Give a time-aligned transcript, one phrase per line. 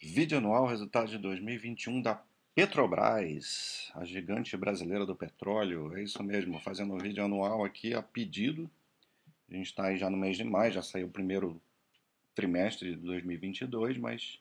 [0.00, 2.22] Vídeo anual, resultado de 2021 da
[2.54, 5.92] Petrobras, a gigante brasileira do petróleo.
[5.96, 8.70] É isso mesmo, fazendo um vídeo anual aqui a pedido.
[9.50, 11.60] A gente está aí já no mês de maio, já saiu o primeiro
[12.32, 14.40] trimestre de 2022, mas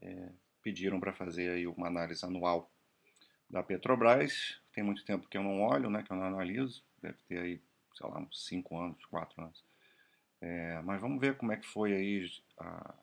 [0.00, 0.28] é,
[0.62, 2.70] pediram para fazer aí uma análise anual
[3.50, 4.60] da Petrobras.
[4.72, 6.84] Tem muito tempo que eu não olho, né, que eu não analiso.
[7.02, 7.60] Deve ter aí,
[7.92, 9.64] sei lá, uns 5 anos, 4 anos.
[10.40, 12.30] É, mas vamos ver como é que foi aí
[12.60, 12.94] a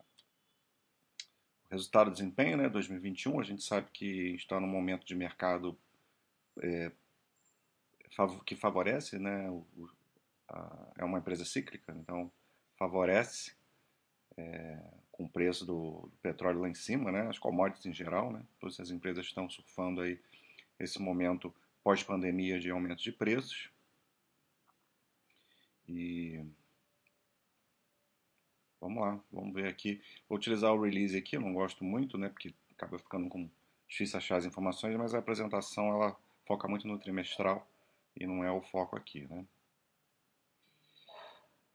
[1.74, 5.75] Resultado de desempenho, né, 2021, a gente sabe que está num momento de mercado
[6.61, 6.92] é,
[8.46, 9.66] que favorece, né, o,
[10.50, 12.32] a, é uma empresa cíclica, então
[12.78, 13.56] favorece
[14.38, 14.80] é,
[15.11, 18.44] com o preço do, do, petróleo lá em cima, né, as commodities em geral, né,
[18.60, 20.19] todas as empresas estão surfando aí
[20.80, 21.52] esse momento
[21.83, 23.71] pós-pandemia de aumento de preços.
[25.89, 26.39] E
[28.83, 30.01] Vamos lá, vamos ver aqui.
[30.28, 33.50] Vou utilizar o release aqui, eu não gosto muito, né, porque acaba ficando com
[33.88, 37.66] difícil achar as informações, mas a apresentação ela foca muito no trimestral
[38.19, 39.45] e não é o foco aqui, né.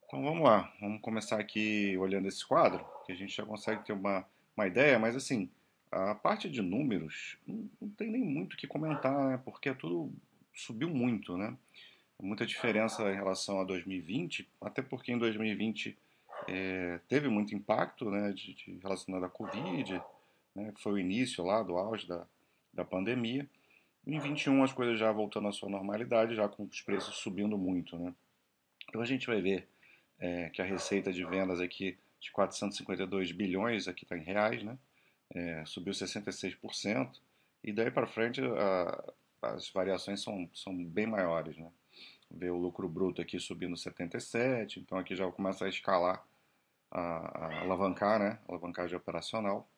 [0.05, 3.95] Então vamos lá, vamos começar aqui olhando esse quadro, que a gente já consegue ter
[3.95, 5.49] uma, uma ideia, mas assim,
[5.91, 10.13] a parte de números não, não tem nem muito o que comentar, né, porque tudo
[10.55, 11.57] subiu muito, né.
[12.21, 15.97] Muita diferença em relação a 2020, até porque em 2020
[16.49, 20.03] é, teve muito impacto né, de, de relacionado à Covid,
[20.55, 22.27] né, foi o início lá do auge da,
[22.73, 23.49] da pandemia.
[24.07, 27.99] Em 21 as coisas já voltando à sua normalidade, já com os preços subindo muito.
[27.99, 28.15] Né?
[28.89, 29.69] Então a gente vai ver
[30.19, 34.77] é, que a receita de vendas aqui de 452 bilhões, aqui está em reais, né?
[35.31, 37.21] É, subiu 66%,
[37.63, 39.13] e daí para frente a,
[39.43, 41.57] as variações são, são bem maiores.
[41.57, 41.71] Né?
[42.31, 46.27] Ver o lucro bruto aqui subindo 77, então aqui já começa a escalar
[46.91, 48.39] a, a alavancar, né?
[48.49, 49.69] Alavancagem operacional.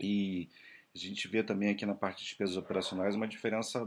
[0.00, 0.48] E
[0.94, 3.86] a gente vê também aqui na parte de despesas operacionais uma diferença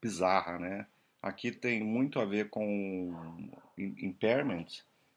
[0.00, 0.86] bizarra, né?
[1.22, 3.14] Aqui tem muito a ver com
[3.76, 4.66] impairment,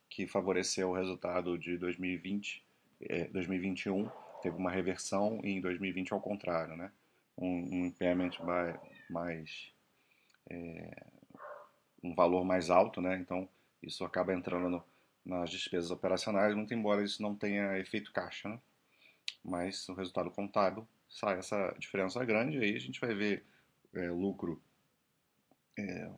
[0.09, 2.63] que favoreceu o resultado de 2020,
[3.01, 4.09] é, 2021,
[4.41, 6.91] teve uma reversão e em 2020 ao contrário, né?
[7.37, 8.31] Um, um impairment
[9.09, 9.71] mais,
[10.49, 11.05] é,
[12.03, 13.17] um valor mais alto, né?
[13.17, 13.47] Então
[13.81, 14.83] isso acaba entrando no,
[15.25, 18.59] nas despesas operacionais, muito embora isso não tenha efeito caixa, né?
[19.43, 23.45] mas o resultado contábil sai essa diferença grande, aí a gente vai ver
[23.93, 24.61] é, lucro
[25.77, 26.09] é,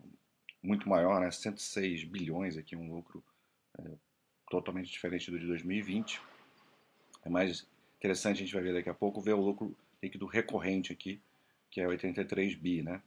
[0.62, 1.30] muito maior, né?
[1.30, 3.24] 106 bilhões aqui, um lucro
[3.80, 3.92] é,
[4.50, 6.22] totalmente diferente do de 2020.
[7.24, 7.68] É mais
[7.98, 11.22] interessante, a gente vai ver daqui a pouco, ver o lucro líquido recorrente aqui,
[11.70, 13.02] que é 83 bi, né?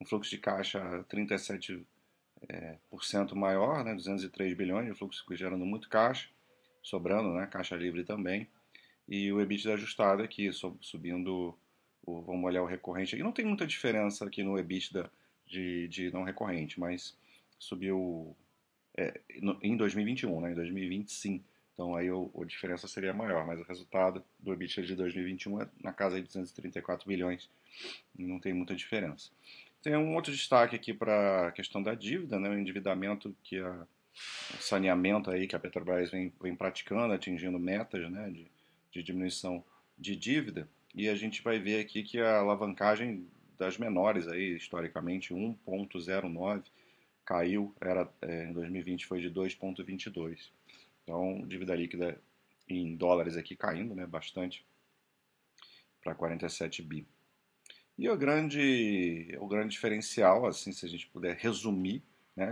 [0.00, 1.86] Um fluxo de caixa 37
[2.48, 6.28] é, por cento maior, né, 203 bilhões de fluxo gerando muito caixa,
[6.82, 8.48] sobrando, né, caixa livre também,
[9.08, 10.50] e o EBITDA ajustado aqui,
[10.80, 11.56] subindo,
[12.04, 13.22] o, vamos olhar o recorrente, aqui.
[13.22, 15.10] Não tem muita diferença aqui no EBITDA
[15.46, 17.16] de, de não recorrente, mas
[17.58, 18.36] subiu
[18.96, 21.44] é, no, em 2021, né, em 2020 sim,
[21.74, 25.68] então aí o, a diferença seria maior, mas o resultado do EBITDA de 2021 é
[25.82, 27.50] na casa de 234 bilhões,
[28.16, 29.30] não tem muita diferença.
[29.84, 33.86] Tem um outro destaque aqui para a questão da dívida, né, o endividamento que a,
[34.58, 38.50] o saneamento aí que a Petrobras vem, vem praticando, atingindo metas né, de,
[38.90, 39.62] de diminuição
[39.98, 40.66] de dívida.
[40.94, 43.28] E a gente vai ver aqui que a alavancagem
[43.58, 46.62] das menores aí, historicamente, 1.09
[47.22, 50.48] caiu, era, é, em 2020 foi de 2.22.
[51.02, 52.18] Então, dívida líquida
[52.66, 54.64] em dólares aqui caindo, né, bastante,
[56.02, 57.06] para 47 bi.
[57.96, 62.02] E o grande, o grande diferencial, assim, se a gente puder resumir,
[62.34, 62.50] né,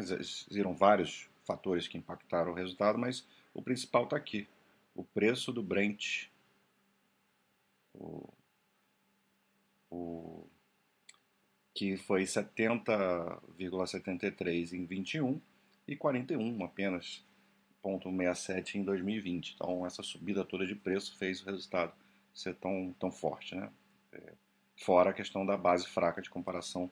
[0.50, 4.46] viram vários fatores que impactaram o resultado, mas o principal está aqui,
[4.94, 6.28] o preço do Brent,
[7.92, 8.32] o,
[9.90, 10.46] o,
[11.74, 15.40] que foi 70,73 em 21
[15.88, 17.24] e 41 apenas,
[17.82, 19.54] 0,67 em 2020.
[19.54, 21.92] Então essa subida toda de preço fez o resultado
[22.32, 23.70] ser tão, tão forte, né?
[24.12, 24.32] É,
[24.82, 26.90] fora a questão da base fraca de comparação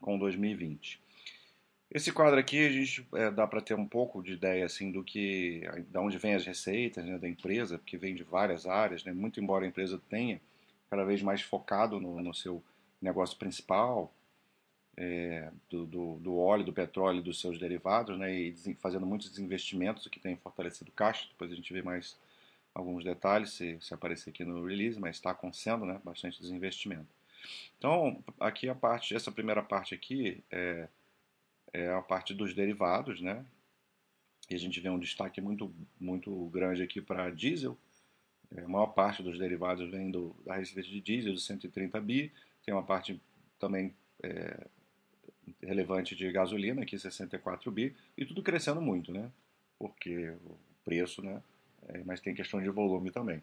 [0.00, 1.00] com 2020.
[1.90, 5.02] Esse quadro aqui a gente é, dá para ter um pouco de ideia assim do
[5.02, 9.12] que, da onde vem as receitas né, da empresa, porque vem de várias áreas, né,
[9.12, 10.40] muito embora a empresa tenha
[10.90, 12.62] cada vez mais focado no, no seu
[13.00, 14.12] negócio principal,
[14.96, 19.38] é, do, do, do, óleo, do petróleo e dos seus derivados, né, e fazendo muitos
[19.38, 21.26] investimentos, o que tem fortalecido o caixa.
[21.28, 22.18] Depois a gente vê mais
[22.74, 27.17] alguns detalhes se, se aparecer aqui no release, mas está acontecendo né, bastante desinvestimento.
[27.78, 30.88] Então, aqui a parte, essa primeira parte aqui é,
[31.72, 33.44] é a parte dos derivados, né?
[34.50, 37.76] E a gente vê um destaque muito, muito grande aqui para diesel,
[38.50, 42.32] É, a maior parte dos derivados vem do, da receita de diesel, de 130 bi,
[42.64, 43.20] tem uma parte
[43.58, 44.66] também é,
[45.62, 49.30] relevante de gasolina, aqui 64 bi, e tudo crescendo muito, né?
[49.78, 51.42] Porque o preço, né?
[51.88, 53.42] É, mas tem questão de volume também.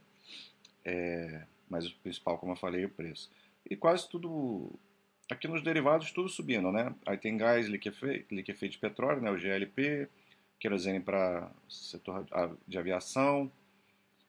[0.84, 3.30] É, mas o principal, como eu falei, é o preço.
[3.70, 4.72] E quase tudo,
[5.30, 6.94] aqui nos derivados, tudo subindo, né?
[7.06, 9.32] Aí tem gás liquefeito, liquefeito de petróleo, né?
[9.32, 10.08] O GLP,
[10.60, 12.26] querosene para setor
[12.68, 13.52] de aviação,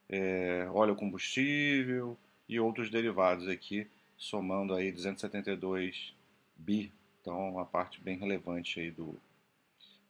[0.09, 2.17] é, óleo combustível
[2.49, 3.87] e outros derivados aqui,
[4.17, 6.15] somando aí 272
[6.57, 6.93] bi.
[7.21, 9.21] Então, uma parte bem relevante aí do,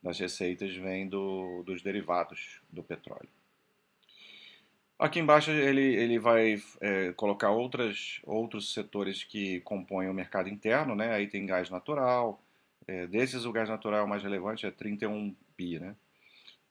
[0.02, 3.28] das receitas vem do, dos derivados do petróleo.
[4.98, 10.94] Aqui embaixo ele, ele vai é, colocar outras, outros setores que compõem o mercado interno,
[10.94, 11.12] né?
[11.12, 12.42] Aí tem gás natural,
[12.86, 15.94] é, desses o gás natural mais relevante é 31 bi, né?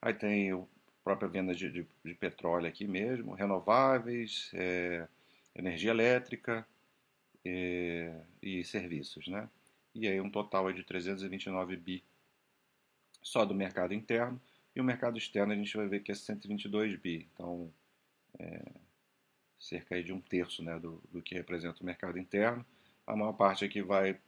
[0.01, 0.59] Aí tem a
[1.03, 5.07] própria venda de, de, de petróleo aqui mesmo, renováveis, é,
[5.55, 6.65] energia elétrica
[7.45, 8.11] é,
[8.41, 9.47] e serviços, né?
[9.93, 12.03] E aí um total de 329 bi
[13.21, 14.41] só do mercado interno
[14.75, 17.27] e o mercado externo a gente vai ver que é 122 bi.
[17.33, 17.71] Então
[18.39, 18.71] é,
[19.59, 22.65] cerca de um terço né, do, do, que representa o mercado interno.
[23.05, 24.19] A maior parte aqui vai,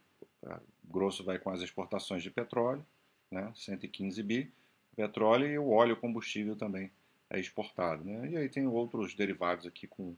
[0.84, 2.84] grosso vai com as exportações de petróleo,
[3.30, 4.52] né, 115 bi,
[4.96, 6.90] petróleo e o óleo combustível também
[7.30, 8.04] é exportado.
[8.04, 8.30] Né?
[8.30, 10.16] E aí tem outros derivados aqui com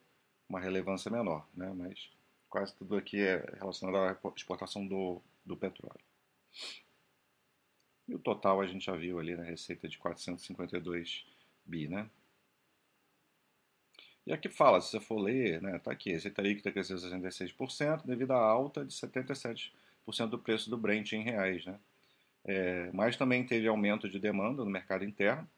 [0.48, 1.72] uma relevância menor, né?
[1.75, 2.10] mas
[2.48, 6.00] quase tudo aqui é relacionado à exportação do, do petróleo.
[8.08, 11.25] E o total a gente já viu ali na receita de 452
[11.64, 12.10] bi, né?
[14.26, 18.32] E aqui fala, se você for ler, né, tá aqui, receita líquida cresceu 66% devido
[18.32, 19.70] à alta de 77%
[20.28, 21.78] do preço do Brent em reais, né?
[22.44, 25.49] É, mas também teve aumento de demanda no mercado interno,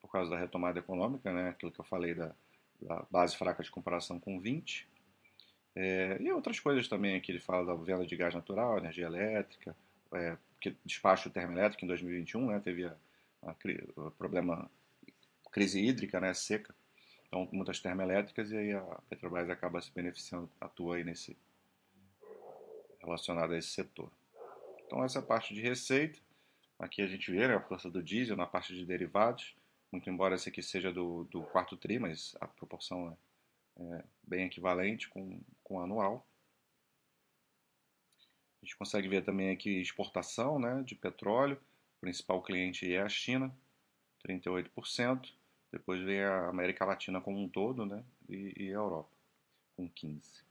[0.00, 2.34] por causa da retomada econômica, né, aquilo que eu falei da,
[2.80, 4.86] da base fraca de comparação com 20.
[5.74, 9.76] É, e outras coisas também aqui, ele fala da venda de gás natural, energia elétrica,
[10.12, 12.96] é, que despacho termoelétrico em 2021, né, teve a,
[13.42, 14.70] a, a problema
[15.50, 16.74] crise hídrica, né, seca,
[17.28, 21.36] então, muitas termoelétricas e aí a Petrobras acaba se beneficiando, atua aí nesse
[23.00, 24.10] relacionado a esse setor.
[24.86, 26.18] Então, essa é a parte de receita.
[26.78, 29.54] Aqui a gente vê né, a força do diesel na parte de derivados,
[29.92, 33.16] muito embora esse aqui seja do, do quarto tri, mas a proporção
[33.78, 36.26] é, é bem equivalente com, com o anual.
[38.62, 41.60] A gente consegue ver também aqui exportação né, de petróleo,
[41.98, 43.54] o principal cliente é a China,
[44.26, 45.37] 38%.
[45.70, 48.02] Depois vem a América Latina como um todo, né?
[48.28, 49.10] E, e a Europa,
[49.76, 50.46] com 15.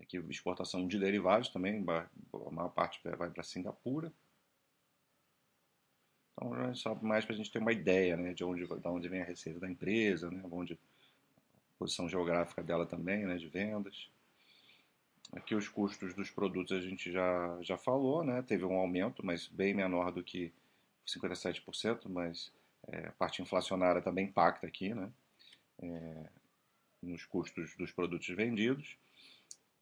[0.00, 4.12] Aqui exportação de derivados também, a maior parte vai para Singapura.
[6.32, 9.08] Então, é só mais para a gente ter uma ideia né, de, onde, de onde
[9.08, 14.10] vem a receita da empresa, né, onde, a posição geográfica dela também, né, de vendas.
[15.32, 19.46] Aqui os custos dos produtos a gente já, já falou, né, teve um aumento, mas
[19.46, 20.52] bem menor do que
[21.06, 22.52] 57%, mas
[22.88, 25.10] é, a parte inflacionária também impacta aqui, né?
[25.80, 26.28] É,
[27.02, 28.96] nos custos dos produtos vendidos.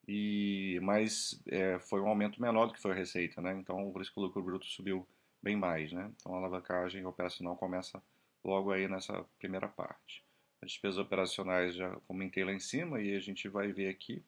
[0.08, 3.52] E, mas é, foi um aumento menor do que foi a receita, né?
[3.54, 5.06] Então, por isso que o lucro bruto subiu
[5.42, 6.10] bem mais, né?
[6.16, 8.02] Então, a alavancagem operacional começa
[8.42, 10.24] logo aí nessa primeira parte.
[10.62, 14.22] As despesas operacionais já comentei lá em cima e a gente vai ver aqui.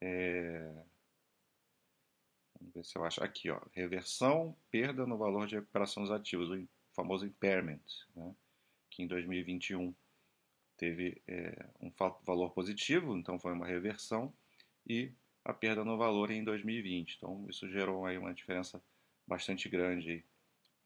[0.00, 0.72] É...
[2.60, 3.22] Vamos ver se eu acho.
[3.24, 3.60] Aqui, ó.
[3.72, 7.80] Reversão, perda no valor de recuperação dos ativos, o famoso impairment,
[8.14, 8.34] né?
[8.90, 9.94] que em 2021
[10.76, 11.90] teve é, um
[12.24, 14.32] valor positivo, então foi uma reversão,
[14.86, 15.12] e
[15.44, 17.16] a perda no valor em 2020.
[17.16, 18.82] Então isso gerou aí uma diferença
[19.26, 20.24] bastante grande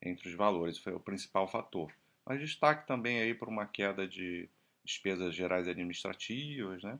[0.02, 1.92] entre os valores, foi o principal fator.
[2.26, 4.48] Mas destaque também aí por uma queda de
[4.84, 6.98] despesas gerais administrativas, né?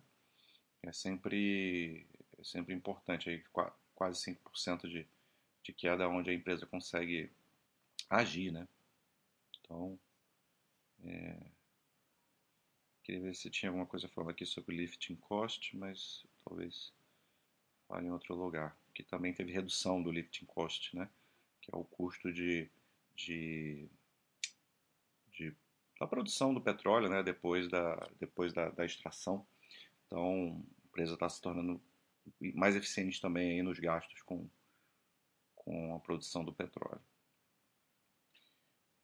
[0.82, 2.06] É sempre,
[2.38, 3.42] é sempre importante, aí,
[3.94, 5.06] quase 5% de,
[5.62, 7.30] de queda onde a empresa consegue
[8.08, 8.68] agir, né?
[9.60, 9.98] Então,
[11.02, 11.50] é,
[13.02, 16.92] queria ver se tinha alguma coisa falando aqui sobre lifting cost, mas talvez
[17.86, 18.76] fale em outro lugar.
[18.92, 21.08] Que também teve redução do lifting cost, né?
[21.60, 22.70] Que é o custo de,
[23.14, 23.88] de,
[25.32, 25.54] de
[25.98, 27.22] da produção do petróleo, né?
[27.22, 29.46] Depois da, depois da, da extração.
[30.06, 31.82] Então, a empresa está se tornando
[32.54, 34.48] mais eficiente também nos gastos com,
[35.56, 37.00] com a produção do petróleo.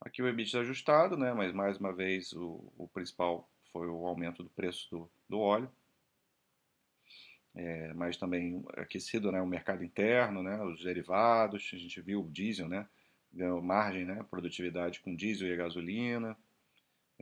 [0.00, 1.32] Aqui o EBITDA ajustado, né?
[1.32, 5.70] mas mais uma vez o, o principal foi o aumento do preço do, do óleo.
[7.54, 12.30] É, mas também aquecido né, o mercado interno, né, os derivados, a gente viu o
[12.30, 12.88] diesel, né,
[13.32, 16.36] ganhou margem, né, produtividade com diesel e gasolina,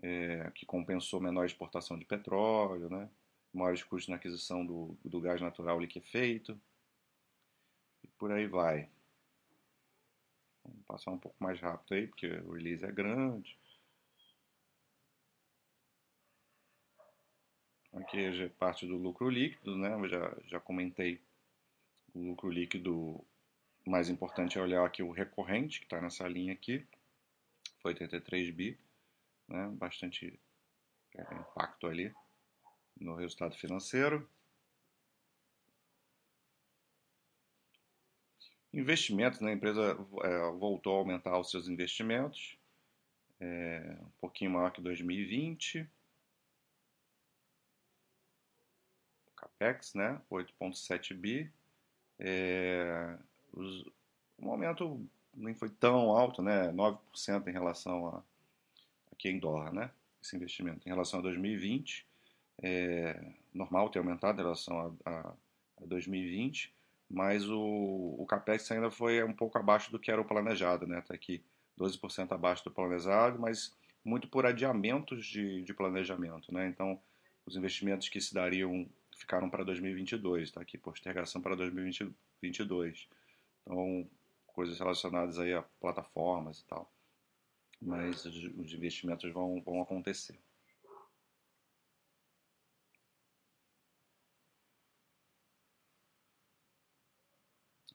[0.03, 3.09] é, que compensou menor exportação de petróleo, né?
[3.59, 6.59] Maiores custos na aquisição do, do gás natural liquefeito,
[8.03, 8.89] e por aí vai.
[10.65, 13.59] Vamos passar um pouco mais rápido aí, porque o release é grande.
[17.93, 19.93] Aqui é parte do lucro líquido, né?
[19.93, 21.21] Eu já, já comentei
[22.15, 23.25] o lucro líquido
[23.85, 26.87] mais importante é olhar aqui o recorrente, que está nessa linha aqui,
[27.81, 28.79] foi 83 bi,
[29.49, 29.69] né?
[29.69, 30.39] bastante
[31.17, 32.15] é, impacto ali
[33.01, 34.29] no resultado financeiro.
[38.73, 39.51] Investimentos, né?
[39.51, 42.59] a empresa é, voltou a aumentar os seus investimentos,
[43.41, 45.89] é, um pouquinho maior que 2020.
[49.27, 50.21] O CAPEX, né?
[50.31, 51.51] 8,7 bi.
[52.19, 53.17] É,
[53.53, 53.87] os,
[54.39, 56.71] o aumento nem foi tão alto, né?
[56.73, 58.23] 9% em relação a
[59.13, 59.91] aqui em dólar, né?
[60.23, 62.08] Esse investimento em relação a 2020
[62.63, 65.35] é normal ter aumentado em relação a, a,
[65.83, 66.73] a 2020,
[67.09, 71.01] mas o, o capex ainda foi um pouco abaixo do que era o planejado, né?
[71.01, 71.43] Tá aqui
[71.79, 73.75] 12% abaixo do planejado, mas
[74.05, 76.67] muito por adiamentos de, de planejamento, né?
[76.69, 77.01] Então,
[77.47, 83.09] os investimentos que se dariam ficaram para 2022, tá aqui postergação para 2022.
[83.63, 84.09] Então,
[84.47, 86.91] coisas relacionadas aí a plataformas e tal.
[87.81, 90.39] Mas os, os investimentos vão, vão acontecer.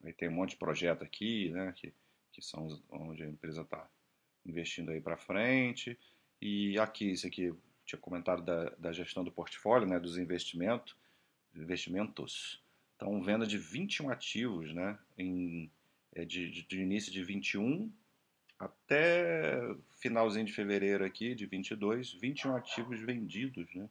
[0.03, 1.93] Aí tem um monte de projeto aqui, né, que,
[2.31, 3.89] que são onde a empresa está
[4.45, 5.97] investindo aí para frente.
[6.41, 7.53] E aqui, isso aqui,
[7.85, 10.95] tinha comentado da, da gestão do portfólio, né, dos investimentos,
[11.55, 12.61] investimentos.
[12.95, 15.71] Então, venda de 21 ativos, né, em,
[16.13, 17.91] é de, de, de início de 21
[18.59, 19.59] até
[19.99, 23.89] finalzinho de fevereiro aqui, de 22, 21 ativos vendidos, né?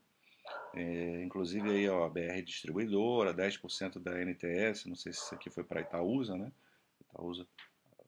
[0.74, 5.64] É, inclusive aí, ó, BR Distribuidora, 10% da NTS, não sei se isso aqui foi
[5.64, 6.50] para Itaúsa, né?
[7.00, 7.46] Itaúsa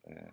[0.05, 0.31] é,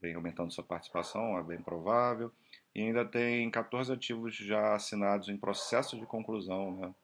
[0.00, 2.32] vem aumentando sua participação, é bem provável.
[2.74, 6.94] E ainda tem 14 ativos já assinados em processo de conclusão, né?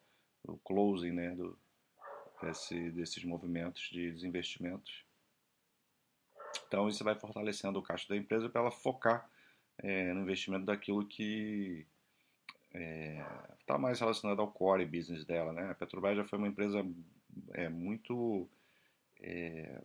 [0.44, 1.34] O closing, né?
[1.34, 1.58] Do,
[2.42, 5.04] desse, desses movimentos de desinvestimentos.
[6.66, 9.28] Então isso vai fortalecendo o caixa da empresa para ela focar
[9.78, 11.86] é, no investimento daquilo que
[12.74, 13.24] está é,
[13.66, 15.52] tá mais relacionado ao core business dela.
[15.52, 15.70] Né?
[15.70, 16.84] A Petrobras já foi uma empresa
[17.52, 18.48] é, muito
[19.20, 19.80] é,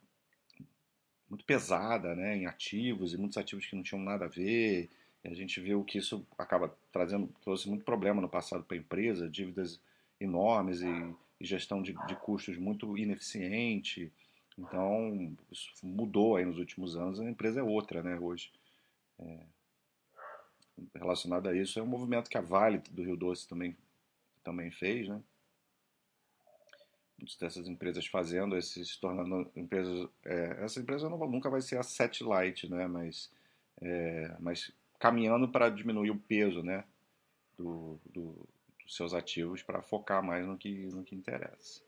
[1.29, 4.89] muito pesada né, em ativos e muitos ativos que não tinham nada a ver.
[5.24, 8.79] E a gente viu que isso acaba trazendo trouxe muito problema no passado para a
[8.79, 9.79] empresa, dívidas
[10.19, 14.12] enormes e, e gestão de, de, custos muito ineficiente.
[14.58, 17.19] Então isso mudou aí nos últimos anos.
[17.19, 18.51] A empresa é outra, né, hoje.
[19.19, 19.39] É,
[20.96, 23.76] relacionado a isso é um movimento que a Vale do Rio Doce também,
[24.44, 25.22] também fez, né?
[27.18, 30.08] Muitas dessas empresas fazendo, esses, se tornando empresas.
[30.24, 32.88] É, essa empresa não, nunca vai ser a Satellite, né?
[32.88, 33.30] Mas,
[33.82, 36.86] é, mas caminhando para diminuir o peso, né?
[37.58, 38.48] Do, do,
[38.84, 41.82] dos seus ativos para focar mais no que, no que interessa.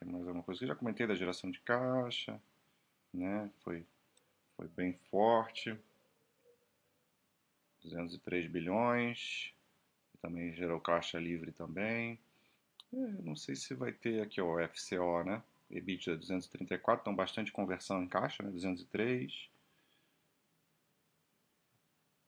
[0.00, 0.62] Tem mais alguma coisa?
[0.62, 2.40] Eu já comentei da geração de caixa,
[3.12, 3.50] né?
[3.62, 3.84] Foi,
[4.56, 5.78] foi bem forte.
[7.82, 9.52] 203 bilhões.
[10.20, 12.18] Também gerou caixa livre também.
[12.92, 15.42] É, não sei se vai ter aqui o FCO, né?
[15.70, 18.50] EBITDA 234, então bastante conversão em caixa, né?
[18.50, 19.50] 203.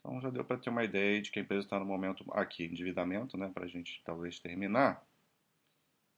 [0.01, 2.65] Então já deu para ter uma ideia de que a empresa está no momento aqui,
[2.65, 3.51] endividamento, né?
[3.53, 5.05] Para a gente talvez terminar.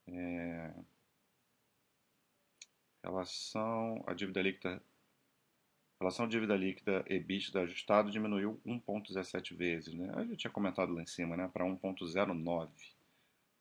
[0.08, 0.72] É,
[3.02, 4.82] Relação à dívida líquida
[6.02, 10.12] relação dívida líquida EBITDA ajustado diminuiu 1,17 vezes, né?
[10.16, 11.48] Eu já tinha comentado lá em cima, né?
[11.52, 12.68] Para 1,09.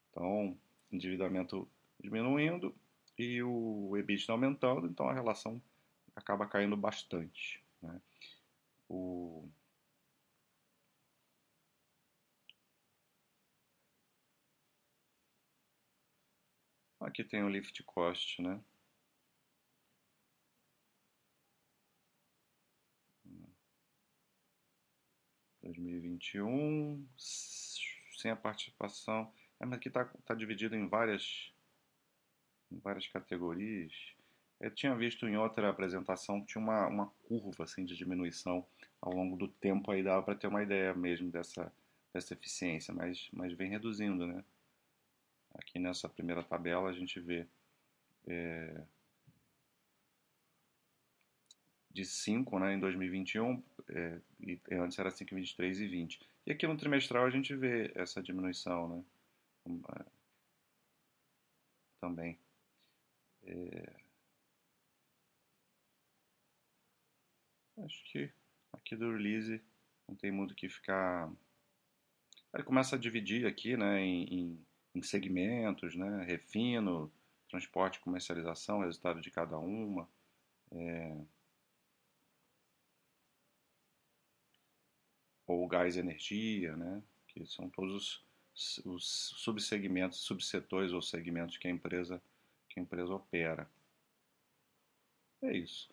[0.10, 0.58] Então,
[0.92, 1.68] endividamento
[2.00, 2.76] diminuindo
[3.18, 5.62] e o EBITDA aumentando, então a relação
[6.16, 8.02] acaba caindo bastante, né?
[8.90, 9.48] O
[17.00, 18.60] Aqui tem o lift cost, né?
[25.72, 29.32] 2021, sem a participação.
[29.60, 31.52] É, mas aqui está tá dividido em várias,
[32.72, 33.94] em várias categorias.
[34.60, 38.66] Eu tinha visto em outra apresentação que tinha uma, uma curva assim, de diminuição
[39.02, 41.72] ao longo do tempo, aí dava para ter uma ideia mesmo dessa,
[42.14, 44.28] dessa eficiência, mas, mas vem reduzindo.
[44.28, 44.44] Né?
[45.56, 47.48] Aqui nessa primeira tabela a gente vê
[48.28, 48.84] é,
[51.94, 53.62] de 5 né, em 2021,
[53.92, 56.20] é, e antes era 5,23 e 20.
[56.46, 59.06] E aqui no trimestral a gente vê essa diminuição
[59.68, 60.06] né, é,
[62.02, 62.40] também.
[63.44, 63.96] É,
[67.86, 68.32] acho que
[68.74, 69.62] aqui do release
[70.08, 71.32] não tem muito que ficar.
[72.54, 77.12] Ele começa a dividir aqui né, em, em segmentos, né, refino,
[77.50, 80.10] transporte comercialização, resultado de cada uma.
[80.72, 81.18] É,
[85.52, 87.02] ou gás e energia, né?
[87.28, 89.06] que são todos os, os
[89.38, 92.22] subsegmentos, subsetores ou segmentos que a empresa,
[92.70, 93.70] que a empresa opera.
[95.42, 95.90] É isso.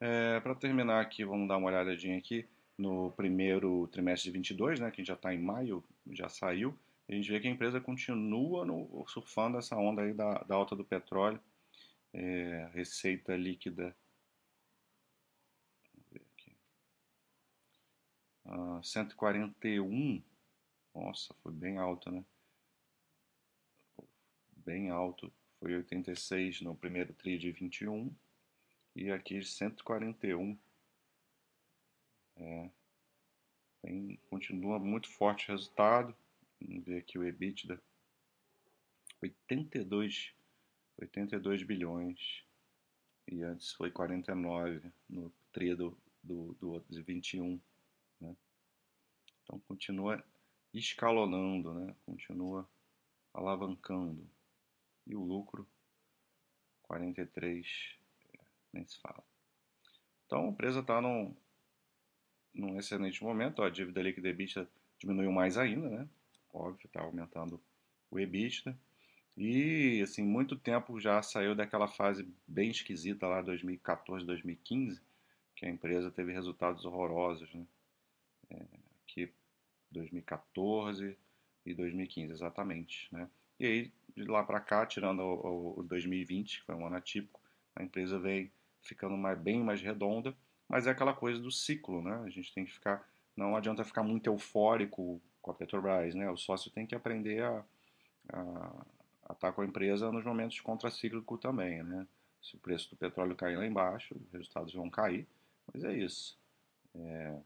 [0.00, 2.46] É, Para terminar aqui, vamos dar uma olhadinha aqui
[2.76, 6.76] no primeiro trimestre de 22, né, que já está em maio, já saiu.
[7.08, 10.76] A gente vê que a empresa continua no, surfando essa onda aí da, da alta
[10.76, 11.40] do petróleo,
[12.12, 13.94] é, receita líquida
[18.78, 20.22] Uh, ah, 141,
[20.94, 22.24] nossa, foi bem alto, né?
[24.56, 28.14] Bem alto, foi 86 no primeiro tri de 21
[28.94, 30.56] e aqui 141.
[32.36, 32.70] É,
[33.82, 36.14] bem, continua muito forte o resultado.
[36.60, 37.80] Vamos ver aqui o EBITDA.
[39.20, 40.32] 82,
[41.00, 42.44] 82 bilhões.
[43.26, 47.60] E antes foi 49 no tri do, do, do 21.
[49.58, 50.22] Então continua
[50.72, 51.94] escalonando, né?
[52.06, 52.68] continua
[53.34, 54.28] alavancando.
[55.06, 55.66] E o lucro,
[56.82, 57.66] 43,
[58.72, 59.22] nem se fala.
[60.26, 61.34] Então a empresa está num,
[62.54, 63.62] num excelente momento.
[63.62, 66.08] A dívida líquida EBITDA diminuiu mais ainda, né?
[66.52, 67.60] Óbvio, está aumentando
[68.10, 68.78] o EBITDA.
[69.36, 75.00] E, assim, muito tempo já saiu daquela fase bem esquisita lá, 2014, 2015,
[75.54, 77.64] que a empresa teve resultados horrorosos, né?
[78.50, 78.66] é,
[79.90, 81.16] 2014
[81.64, 83.28] e 2015 exatamente, né?
[83.58, 87.40] E aí de lá para cá, tirando o, o, 2020, que foi um ano atípico,
[87.76, 88.50] a empresa vem
[88.82, 90.34] ficando mais, bem mais redonda,
[90.68, 92.20] mas é aquela coisa do ciclo, né?
[92.24, 96.30] A gente tem que ficar, não adianta ficar muito eufórico com a Petrobras, né?
[96.30, 97.64] O sócio tem que aprender a,
[98.32, 98.84] a,
[99.28, 102.06] a estar com a empresa nos momentos contracíclico também, né?
[102.42, 105.26] Se o preço do petróleo cair lá embaixo, os resultados vão cair,
[105.72, 106.38] mas é isso.
[106.94, 107.36] É,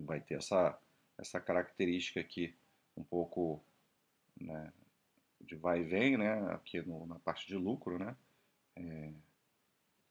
[0.00, 0.78] vai ter essa,
[1.18, 2.54] essa característica aqui
[2.96, 3.64] um pouco
[4.40, 4.72] né,
[5.40, 8.16] de vai e vem, né, aqui no, na parte de lucro, né,
[8.76, 9.12] é,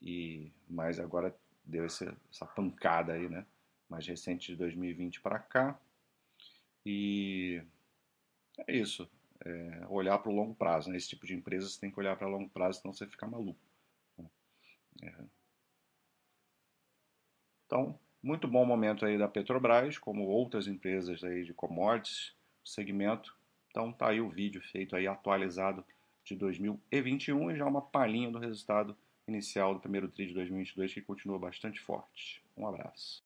[0.01, 3.45] e mas agora deu essa, essa pancada aí, né,
[3.89, 5.79] mais recente de 2020 para cá,
[6.85, 7.63] e
[8.67, 9.09] é isso,
[9.45, 12.17] é, olhar para o longo prazo, né, esse tipo de empresa você tem que olhar
[12.17, 13.59] para longo prazo, senão você fica maluco.
[14.17, 14.29] Né.
[15.03, 15.23] É.
[17.65, 22.33] Então, muito bom momento aí da Petrobras, como outras empresas aí de commodities,
[22.63, 23.35] segmento.
[23.69, 25.83] Então tá aí o vídeo feito aí atualizado
[26.23, 28.95] de 2021 e já uma palhinha do resultado
[29.27, 32.41] inicial do primeiro TRI de 2022 que continua bastante forte.
[32.55, 33.21] Um abraço.